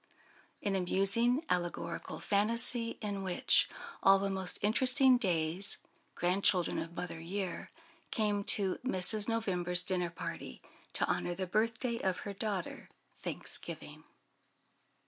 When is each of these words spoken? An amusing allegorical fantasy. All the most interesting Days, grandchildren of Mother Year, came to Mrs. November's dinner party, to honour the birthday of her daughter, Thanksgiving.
An 0.63 0.75
amusing 0.75 1.45
allegorical 1.47 2.19
fantasy. 2.19 2.97
All 4.01 4.17
the 4.17 4.31
most 4.31 4.57
interesting 4.63 5.19
Days, 5.19 5.77
grandchildren 6.15 6.79
of 6.79 6.95
Mother 6.95 7.19
Year, 7.19 7.69
came 8.09 8.43
to 8.45 8.79
Mrs. 8.83 9.29
November's 9.29 9.83
dinner 9.83 10.09
party, 10.09 10.59
to 10.93 11.07
honour 11.07 11.35
the 11.35 11.45
birthday 11.45 11.99
of 11.99 12.21
her 12.21 12.33
daughter, 12.33 12.89
Thanksgiving. 13.21 14.03